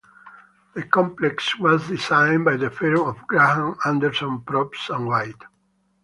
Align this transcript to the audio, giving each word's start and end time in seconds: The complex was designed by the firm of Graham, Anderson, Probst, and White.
The 0.73 0.81
complex 0.81 1.59
was 1.59 1.87
designed 1.87 2.43
by 2.43 2.57
the 2.57 2.71
firm 2.71 3.01
of 3.01 3.27
Graham, 3.27 3.75
Anderson, 3.85 4.39
Probst, 4.39 4.89
and 4.89 5.05
White. 5.05 5.43